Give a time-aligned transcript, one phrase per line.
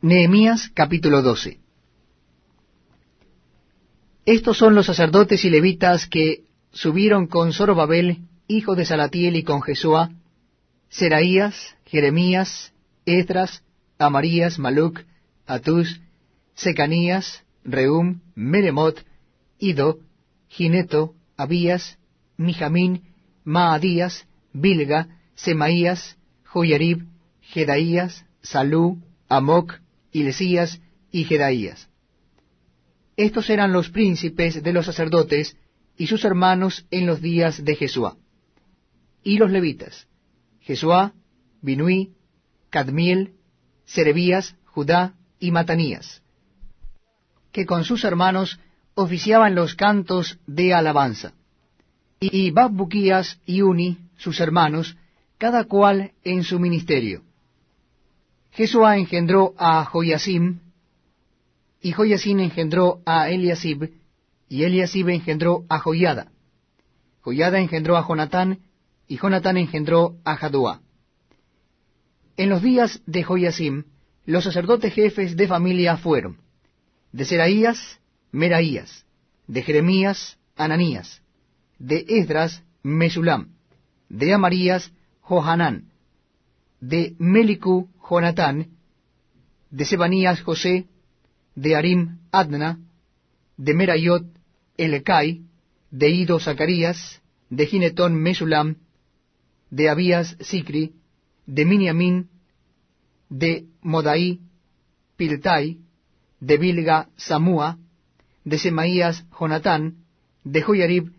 [0.00, 1.58] Nehemías capítulo 12
[4.26, 9.60] Estos son los sacerdotes y levitas que subieron con Zorobabel, hijo de Salatiel, y con
[9.60, 10.12] Jesúa,
[10.88, 12.72] Seraías, Jeremías,
[13.06, 13.64] Esdras,
[13.98, 15.00] Amarías, Maluc,
[15.48, 16.00] Atus,
[16.54, 19.04] Secanías, Reum, Meremot,
[19.58, 19.98] Ido,
[20.46, 21.98] Gineto, Abías,
[22.36, 23.02] Mijamín,
[23.42, 27.04] Maadías, Bilga, Semaías, Joyarib,
[27.40, 29.80] Jedaías, Salú, Amoc,
[30.12, 31.88] Ilesías y Jedaías.
[33.16, 35.56] Estos eran los príncipes de los sacerdotes
[35.96, 38.16] y sus hermanos en los días de Jesuá.
[39.24, 40.06] Y los levitas,
[40.60, 41.12] Jesuá,
[41.60, 42.14] Binuí,
[42.70, 43.32] Cadmiel,
[43.84, 46.22] Serebías, Judá y Matanías,
[47.50, 48.60] que con sus hermanos
[48.94, 51.32] oficiaban los cantos de alabanza.
[52.20, 54.96] Y Babbuquías y Uni, sus hermanos,
[55.38, 57.22] cada cual en su ministerio.
[58.58, 60.58] Jesuá engendró a Joyasim,
[61.80, 63.92] y Joyasim engendró a Eliasib,
[64.48, 66.32] y Eliasib engendró a Joyada.
[67.20, 68.58] Joyada engendró a Jonatán,
[69.06, 70.80] y Jonatán engendró a Jaduá.
[72.36, 73.84] En los días de Joyasim,
[74.26, 76.38] los sacerdotes jefes de familia fueron
[77.12, 78.00] de Seraías,
[78.32, 79.06] Meraías,
[79.46, 81.22] de Jeremías, Ananías,
[81.78, 83.54] de Esdras, Mesulam,
[84.08, 85.87] de Amarías, Johanán,
[86.80, 88.68] de Melicu, Jonatán,
[89.70, 90.86] de Sebanías, José,
[91.54, 92.78] de Arim, Adna,
[93.56, 94.24] de Merayot,
[94.76, 95.42] Elecai,
[95.90, 98.76] de Ido, Zacarías, de Ginetón, Mesulam,
[99.70, 100.94] de Abías, Sicri,
[101.46, 102.28] de Miniamín,
[103.28, 104.40] de Modaí,
[105.16, 105.78] Piltai,
[106.40, 107.78] de Bilga, Samúa,
[108.44, 110.04] de Semaías, Jonatán,
[110.44, 111.12] de Joyarib,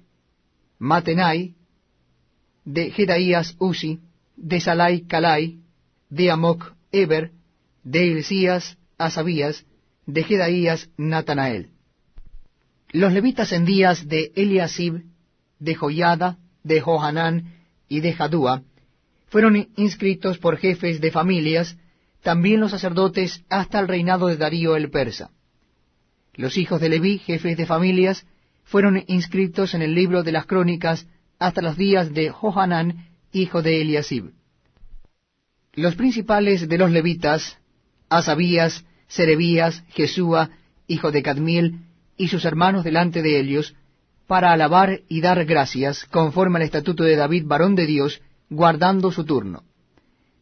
[0.80, 1.56] Matenai,
[2.64, 4.00] de Jedaías, Uzi,
[4.42, 5.59] de Salai, Calai,
[6.09, 7.32] de Amoc, Eber,
[7.84, 9.66] de Ilcías, Asabías,
[10.06, 11.70] de Jedaías, Natanael.
[12.92, 15.04] Los levitas en días de Eliasib,
[15.59, 17.53] de Joyada, de Johanán
[17.88, 18.63] y de Jadúa,
[19.28, 21.78] fueron inscritos por jefes de familias,
[22.24, 25.31] también los sacerdotes hasta el reinado de Darío el persa.
[26.34, 28.25] Los hijos de Leví, jefes de familias,
[28.63, 33.81] fueron inscritos en el libro de las crónicas hasta los días de Johanán, hijo de
[33.81, 34.31] Eliasib.
[35.74, 37.57] Los principales de los levitas,
[38.09, 40.50] Asabías, Serebías, Jesúa,
[40.88, 41.81] hijo de Cadmiel,
[42.18, 43.75] y sus hermanos delante de ellos,
[44.28, 49.25] para alabar y dar gracias, conforme al estatuto de David, varón de Dios, guardando su
[49.25, 49.63] turno.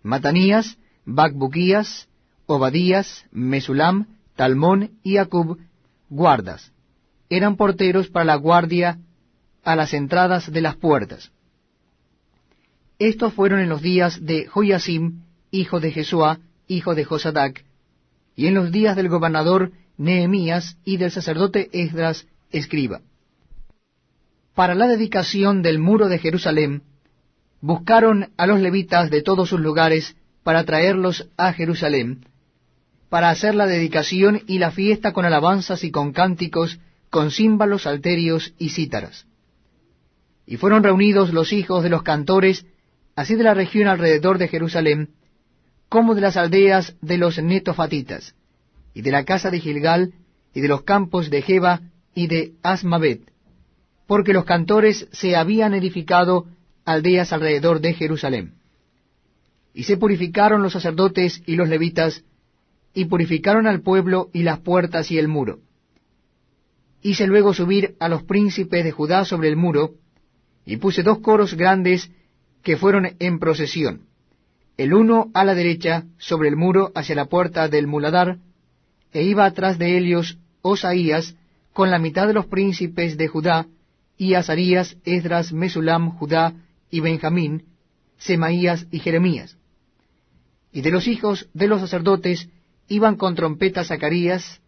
[0.04, 2.08] Matanías, Bacbuquías,
[2.46, 5.60] Obadías, Mesulam, Talmón y Acub,
[6.10, 6.72] guardas.
[7.30, 9.00] Eran porteros para la guardia
[9.64, 11.32] a las entradas de las puertas.
[13.00, 15.22] Estos fueron en los días de Joyasim,
[15.52, 17.64] hijo de Jesúa, hijo de Josadac,
[18.36, 23.02] y en los días del gobernador Nehemías y del sacerdote Esdras, escriba.
[24.56, 26.82] Para la dedicación del muro de Jerusalén,
[27.62, 32.26] buscaron a los levitas de todos sus lugares para traerlos a Jerusalén,
[33.10, 36.80] para hacer la dedicación y la fiesta con alabanzas y con cánticos,
[37.12, 39.28] con címbalos, salterios y cítaras.
[40.48, 42.66] Y fueron reunidos los hijos de los cantores,
[43.18, 45.10] así de la región alrededor de Jerusalén,
[45.90, 48.36] como de las aldeas de los netofatitas,
[48.94, 50.14] y de la casa de Gilgal,
[50.54, 51.82] y de los campos de Jeba
[52.14, 53.22] y de Asmavet,
[54.06, 56.46] porque los cantores se habían edificado
[56.86, 58.54] aldeas alrededor de Jerusalén.
[59.74, 62.24] Y se purificaron los sacerdotes y los levitas,
[62.94, 65.62] y purificaron al pueblo y las puertas y el muro.
[67.02, 69.96] Hice luego subir a los príncipes de Judá sobre el muro,
[70.68, 72.12] y puse dos coros grandes
[72.64, 74.08] que fueron en procesión,
[74.78, 78.38] el uno a la derecha sobre el muro hacia la puerta del muladar,
[79.12, 81.36] e iba atrás de ellos Osaías
[81.74, 83.68] con la mitad de los príncipes de Judá,
[84.18, 86.54] y Azarías, Esdras, Mesulam, Judá
[86.90, 87.66] y Benjamín,
[88.18, 89.58] Semaías y Jeremías.
[90.72, 92.50] Y de los hijos de los sacerdotes
[92.88, 94.62] iban con trompeta Zacarías,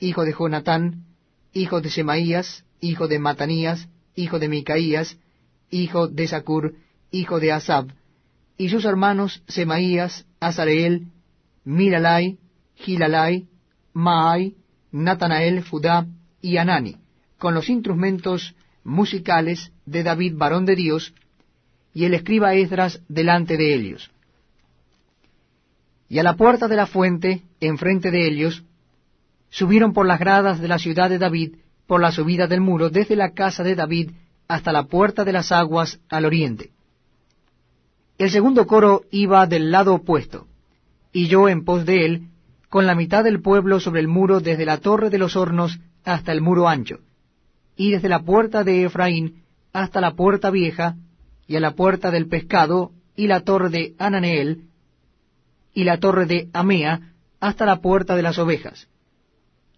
[0.00, 1.04] hijo de Jonatán,
[1.52, 5.18] hijo de Semaías, hijo de Matanías, hijo de Micaías,
[5.70, 6.74] hijo de Zacur,
[7.10, 7.88] hijo de Asab,
[8.58, 11.06] y sus hermanos Semaías, Azareel,
[11.64, 12.38] Miralai,
[12.74, 13.46] Gilalai,
[13.92, 14.54] Maai,
[14.92, 16.06] Natanael, Fudá
[16.40, 16.96] y Anani,
[17.38, 18.54] con los instrumentos
[18.84, 21.14] musicales de David, varón de Dios,
[21.92, 24.10] y el escriba Esdras delante de ellos.
[26.08, 28.64] Y a la puerta de la fuente, enfrente de ellos,
[29.50, 31.56] subieron por las gradas de la ciudad de David,
[31.86, 34.10] por la subida del muro, desde la casa de David
[34.48, 36.70] hasta la puerta de las aguas al oriente.
[38.18, 40.46] El segundo coro iba del lado opuesto,
[41.12, 42.28] y yo en pos de él
[42.68, 46.32] con la mitad del pueblo sobre el muro desde la torre de los hornos hasta
[46.32, 47.00] el muro ancho,
[47.76, 50.96] y desde la puerta de Efraín hasta la puerta vieja,
[51.46, 54.64] y a la puerta del pescado, y la torre de Ananeel,
[55.74, 58.88] y la torre de Amea, hasta la puerta de las ovejas,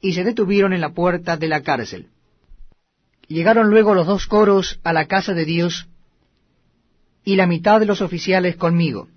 [0.00, 2.06] y se detuvieron en la puerta de la cárcel.
[3.26, 5.88] Llegaron luego los dos coros a la casa de Dios,
[7.24, 9.08] y la mitad de los oficiales conmigo,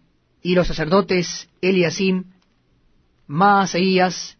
[0.41, 2.25] y los sacerdotes Eliasim,
[3.27, 4.37] Maaseías,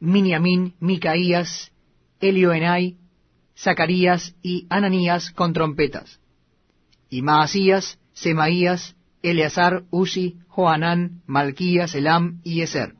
[0.00, 1.72] Miniamín, Micaías,
[2.20, 2.96] Elioenai,
[3.56, 6.20] Zacarías y Ananías con trompetas,
[7.10, 12.94] y Maasías, Semaías, Eleazar, Uzi, Joanán, Malquías, Elam y Eser.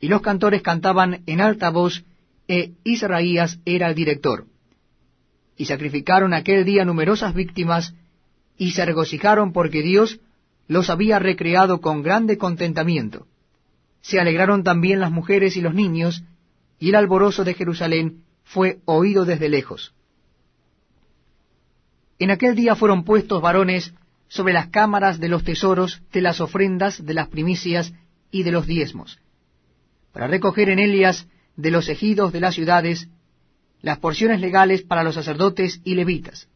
[0.00, 2.04] Y los cantores cantaban en alta voz,
[2.48, 4.46] e Israías era el director.
[5.56, 7.94] Y sacrificaron aquel día numerosas víctimas,
[8.62, 10.20] y se regocijaron porque Dios
[10.68, 13.26] los había recreado con grande contentamiento.
[14.02, 16.22] Se alegraron también las mujeres y los niños,
[16.78, 19.94] y el alborozo de Jerusalén fue oído desde lejos.
[22.20, 23.94] En aquel día fueron puestos varones
[24.28, 27.92] sobre las cámaras de los tesoros, de las ofrendas, de las primicias
[28.30, 29.18] y de los diezmos,
[30.12, 31.26] para recoger en Elias
[31.56, 33.08] de los ejidos de las ciudades
[33.80, 36.46] las porciones legales para los sacerdotes y levitas,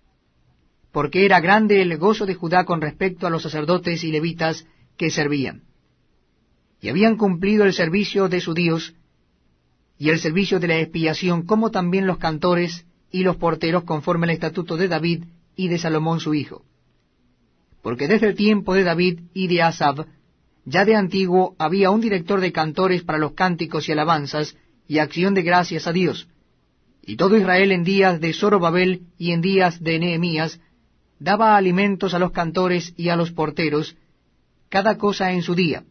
[0.97, 4.67] porque era grande el gozo de Judá con respecto a los sacerdotes y levitas
[4.97, 5.65] que servían.
[6.81, 8.95] Y habían cumplido el servicio de su Dios,
[9.99, 14.31] y el servicio de la expiación, como también los cantores y los porteros conforme al
[14.31, 16.65] estatuto de David y de Salomón su hijo.
[17.83, 20.07] Porque desde el tiempo de David y de Asab,
[20.65, 24.57] ya de antiguo había un director de cantores para los cánticos y alabanzas
[24.89, 26.27] y acción de gracias a Dios.
[27.03, 30.59] Y todo Israel en días de Zorobabel y en días de Nehemías
[31.19, 33.97] daba alimentos a los cantores y a los porteros,
[34.69, 35.85] cada cosa en su día.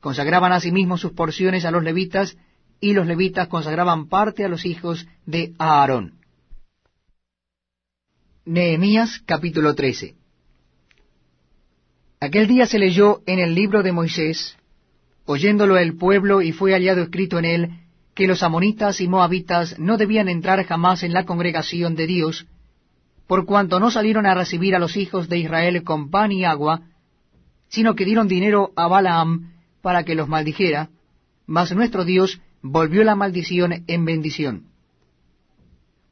[0.00, 2.36] Consagraban asimismo sus porciones a los levitas
[2.80, 6.14] y los levitas consagraban parte a los hijos de Aarón.
[8.44, 10.14] Nehemías capítulo 13
[12.20, 14.56] Aquel día se leyó en el libro de Moisés,
[15.26, 17.70] oyéndolo el pueblo, y fue hallado escrito en él,
[18.14, 22.46] que los amonitas y moabitas no debían entrar jamás en la congregación de Dios,
[23.26, 26.82] por cuanto no salieron a recibir a los hijos de Israel con pan y agua,
[27.68, 29.52] sino que dieron dinero a Balaam
[29.82, 30.90] para que los maldijera,
[31.46, 34.66] mas nuestro Dios volvió la maldición en bendición.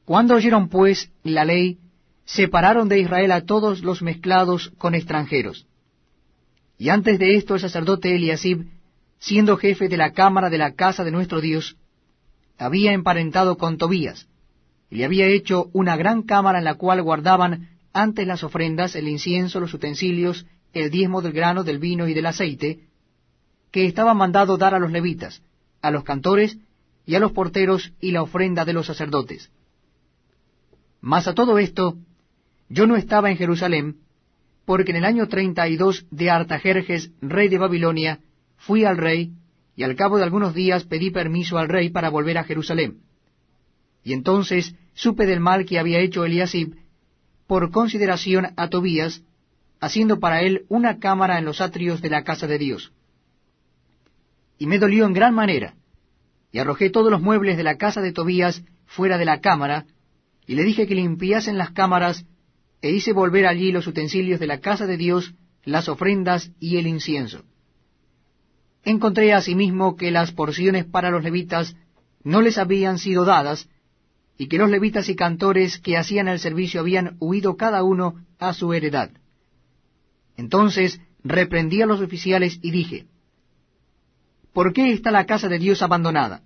[0.05, 1.79] Cuando oyeron pues la ley,
[2.25, 5.67] separaron de Israel a todos los mezclados con extranjeros.
[6.79, 8.67] Y antes de esto el sacerdote Eliasib,
[9.19, 11.77] siendo jefe de la cámara de la casa de nuestro Dios,
[12.59, 14.29] había emparentado con Tobías,
[14.95, 19.59] y había hecho una gran cámara en la cual guardaban antes las ofrendas, el incienso,
[19.59, 22.79] los utensilios, el diezmo del grano, del vino y del aceite,
[23.73, 25.43] que estaba mandado dar a los levitas,
[25.83, 26.59] a los cantores
[27.07, 29.51] y a los porteros y la ofrenda de los sacerdotes.
[31.01, 31.99] Mas a todo esto,
[32.69, 33.97] yo no estaba en Jerusalén,
[34.65, 38.21] porque en el año treinta y dos de Artajerjes, rey de Babilonia,
[38.59, 39.33] fui al rey,
[39.75, 43.01] y al cabo de algunos días pedí permiso al rey para volver a Jerusalén.
[44.05, 46.77] Y entonces supe del mal que había hecho Eliasib,
[47.47, 49.23] por consideración a Tobías,
[49.81, 52.93] haciendo para él una cámara en los atrios de la casa de Dios
[54.59, 55.75] y me dolió en gran manera,
[56.53, 59.87] y arrojé todos los muebles de la casa de Tobías fuera de la cámara,
[60.47, 62.25] y le dije que limpiasen las cámaras,
[62.81, 65.35] e hice volver allí los utensilios de la casa de Dios,
[65.65, 67.43] las ofrendas y el incienso.
[68.85, 71.75] Encontré asimismo que las porciones para los levitas
[72.23, 73.69] no les habían sido dadas,
[74.37, 78.53] y que los levitas y cantores que hacían el servicio habían huido cada uno a
[78.53, 79.11] su heredad.
[80.37, 83.07] Entonces reprendí a los oficiales y dije,
[84.53, 86.43] ¿por qué está la casa de Dios abandonada?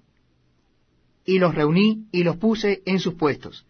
[1.25, 3.65] Y los reuní y los puse en sus puestos.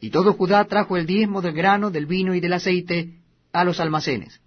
[0.00, 3.18] Y todo Judá trajo el diezmo del grano, del vino y del aceite
[3.52, 4.40] a los almacenes.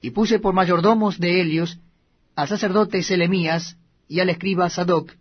[0.00, 1.78] Y puse por mayordomos de Helios
[2.34, 3.76] al sacerdote Selemías
[4.08, 5.12] y al escriba Sadoc,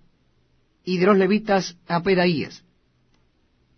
[0.85, 2.63] y de los levitas a Pedaías,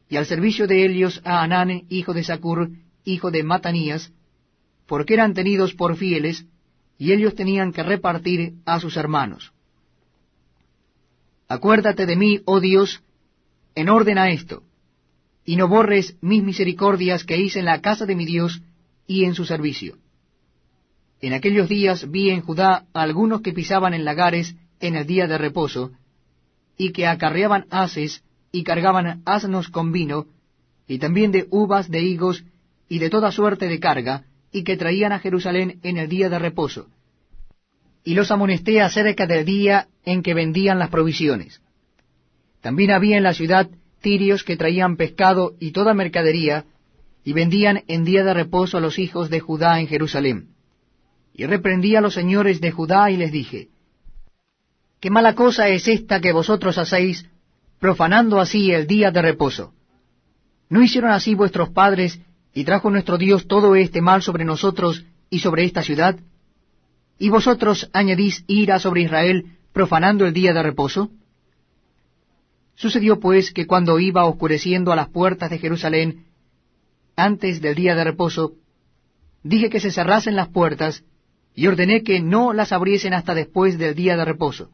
[0.10, 2.70] y al servicio de Helios a Anane, hijo de Sacur,
[3.04, 4.12] hijo de Matanías,
[4.86, 6.46] porque eran tenidos por fieles,
[6.98, 9.54] y ellos tenían que repartir a sus hermanos.
[11.48, 13.02] Acuérdate de mí, oh Dios,
[13.76, 14.64] en orden a esto,
[15.46, 18.62] y no borres mis misericordias que hice en la casa de mi Dios
[19.08, 19.98] y en su servicio.
[21.22, 25.38] En aquellos días vi en Judá algunos que pisaban en lagares en el día de
[25.38, 25.92] reposo,
[26.78, 30.28] y que acarreaban haces y cargaban asnos con vino,
[30.88, 32.46] y también de uvas, de higos,
[32.88, 36.40] y de toda suerte de carga, y que traían a Jerusalén en el día de
[36.40, 36.88] reposo,
[38.04, 41.62] y los amonesté acerca del día en que vendían las provisiones.
[42.62, 43.70] También había en la ciudad
[44.02, 46.66] tirios que traían pescado y toda mercadería,
[47.24, 50.50] y vendían en día de reposo a los hijos de Judá en Jerusalén.
[51.34, 53.68] Y reprendí a los señores de Judá y les dije,
[55.00, 57.26] ¿Qué mala cosa es esta que vosotros hacéis,
[57.80, 59.74] profanando así el día de reposo?
[60.70, 62.20] ¿No hicieron así vuestros padres,
[62.54, 66.18] y trajo nuestro Dios todo este mal sobre nosotros y sobre esta ciudad?
[67.20, 71.12] ¿Y vosotros añadís ira sobre Israel, profanando el día de reposo?
[72.74, 76.26] Sucedió pues que cuando iba oscureciendo a las puertas de Jerusalén,
[77.16, 78.54] antes del día de reposo,
[79.44, 81.04] dije que se cerrasen las puertas,
[81.54, 84.72] y ordené que no las abriesen hasta después del día de reposo.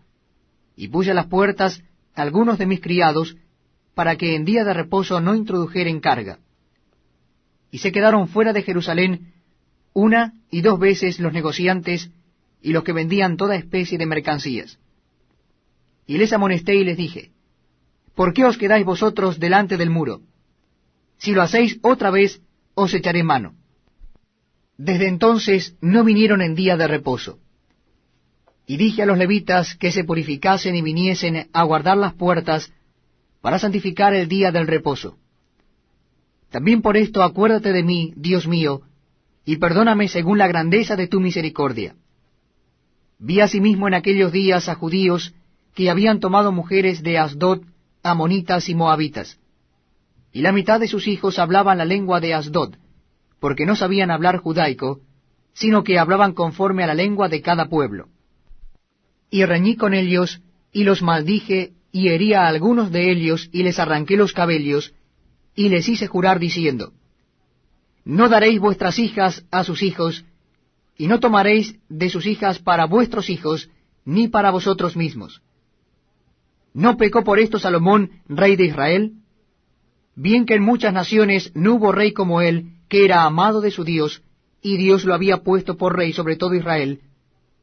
[0.76, 1.82] Y puse a las puertas
[2.16, 3.38] algunos de mis criados,
[3.96, 6.40] para que en día de reposo no introdujeren carga.
[7.72, 9.34] Y se quedaron fuera de Jerusalén
[9.94, 12.10] una y dos veces los negociantes
[12.62, 14.80] y los que vendían toda especie de mercancías.
[16.08, 17.32] Y les amonesté y les dije,
[18.16, 20.22] ¿por qué os quedáis vosotros delante del muro?
[21.18, 22.42] Si lo hacéis otra vez,
[22.74, 23.56] os echaré mano.
[24.78, 27.40] Desde entonces no vinieron en día de reposo.
[28.66, 32.72] Y dije a los levitas que se purificasen y viniesen a guardar las puertas
[33.42, 35.18] para santificar el día del reposo.
[36.50, 38.82] También por esto acuérdate de mí, Dios mío,
[39.46, 41.96] y perdóname según la grandeza de tu misericordia.
[43.20, 45.34] Vi asimismo en aquellos días a judíos
[45.74, 47.62] que habían tomado mujeres de Asdod,
[48.04, 49.40] amonitas y moabitas.
[50.32, 52.76] Y la mitad de sus hijos hablaban la lengua de Asdod,
[53.40, 55.02] porque no sabían hablar judaico,
[55.54, 58.08] sino que hablaban conforme a la lengua de cada pueblo.
[59.34, 63.80] Y reñí con ellos, y los maldije, y herí a algunos de ellos, y les
[63.80, 64.94] arranqué los cabellos,
[65.56, 66.94] y les hice jurar diciendo,
[68.06, 70.24] No daréis vuestras hijas a sus hijos,
[71.00, 73.72] y no tomaréis de sus hijas para vuestros hijos,
[74.06, 75.42] ni para vosotros mismos.
[76.76, 79.14] ¿No pecó por esto Salomón, rey de Israel?
[80.16, 83.84] Bien que en muchas naciones no hubo rey como él, que era amado de su
[83.84, 84.22] Dios,
[84.62, 87.02] y Dios lo había puesto por rey sobre todo Israel,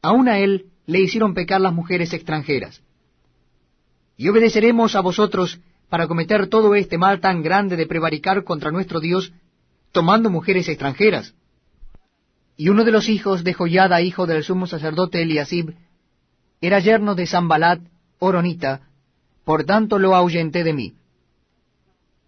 [0.01, 2.81] aun a él le hicieron pecar las mujeres extranjeras.
[4.17, 5.59] Y obedeceremos a vosotros
[5.89, 9.33] para cometer todo este mal tan grande de prevaricar contra nuestro Dios,
[9.91, 11.33] tomando mujeres extranjeras.
[12.55, 15.75] Y uno de los hijos de Joyada, hijo del sumo sacerdote Eliasib,
[16.61, 17.81] era yerno de Zambalat,
[18.19, 18.87] Oronita,
[19.43, 20.93] por tanto lo ahuyenté de mí.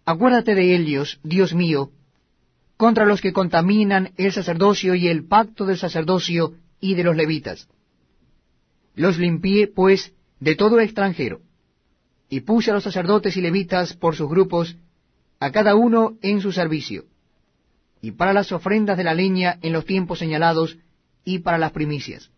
[0.04, 1.90] Acuérdate de ellos, Dios mío,
[2.76, 7.68] contra los que contaminan el sacerdocio y el pacto del sacerdocio y de los levitas.
[8.94, 11.40] Los limpié, pues, de todo extranjero,
[12.28, 14.76] y puse a los sacerdotes y levitas por sus grupos,
[15.40, 17.04] a cada uno en su servicio
[18.04, 20.76] y para las ofrendas de la leña en los tiempos señalados,
[21.24, 22.30] y para las primicias.